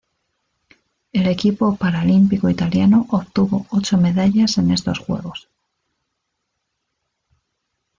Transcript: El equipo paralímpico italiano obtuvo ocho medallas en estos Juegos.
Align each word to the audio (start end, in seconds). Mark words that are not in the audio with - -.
El 1.13 1.27
equipo 1.27 1.75
paralímpico 1.75 2.49
italiano 2.49 3.05
obtuvo 3.11 3.67
ocho 3.69 3.99
medallas 3.99 4.57
en 4.57 4.71
estos 4.71 4.97
Juegos. 4.97 5.47